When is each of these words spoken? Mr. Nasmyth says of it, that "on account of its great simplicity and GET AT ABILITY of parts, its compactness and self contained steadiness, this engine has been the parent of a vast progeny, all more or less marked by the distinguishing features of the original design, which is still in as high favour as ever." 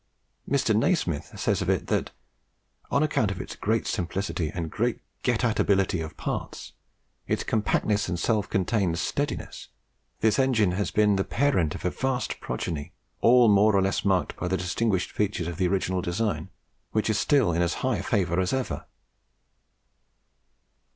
Mr. 0.49 0.75
Nasmyth 0.75 1.37
says 1.39 1.61
of 1.61 1.69
it, 1.69 1.85
that 1.85 2.09
"on 2.89 3.03
account 3.03 3.29
of 3.29 3.39
its 3.39 3.55
great 3.55 3.85
simplicity 3.85 4.49
and 4.51 4.73
GET 5.21 5.43
AT 5.43 5.59
ABILITY 5.59 6.01
of 6.01 6.17
parts, 6.17 6.73
its 7.27 7.43
compactness 7.43 8.09
and 8.09 8.17
self 8.17 8.49
contained 8.49 8.97
steadiness, 8.97 9.67
this 10.21 10.39
engine 10.39 10.71
has 10.71 10.89
been 10.89 11.17
the 11.17 11.23
parent 11.23 11.75
of 11.75 11.85
a 11.85 11.91
vast 11.91 12.39
progeny, 12.39 12.93
all 13.19 13.47
more 13.47 13.75
or 13.75 13.81
less 13.83 14.03
marked 14.03 14.35
by 14.37 14.47
the 14.47 14.57
distinguishing 14.57 15.13
features 15.13 15.47
of 15.47 15.57
the 15.57 15.67
original 15.67 16.01
design, 16.01 16.49
which 16.93 17.07
is 17.07 17.19
still 17.19 17.51
in 17.53 17.61
as 17.61 17.75
high 17.85 18.01
favour 18.01 18.39
as 18.39 18.53
ever." 18.53 18.87